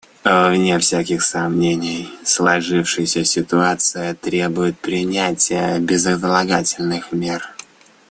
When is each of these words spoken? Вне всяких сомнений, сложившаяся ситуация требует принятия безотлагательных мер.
Вне 0.23 0.79
всяких 0.79 1.21
сомнений, 1.21 2.09
сложившаяся 2.23 3.23
ситуация 3.23 4.15
требует 4.15 4.79
принятия 4.79 5.77
безотлагательных 5.77 7.11
мер. 7.11 7.53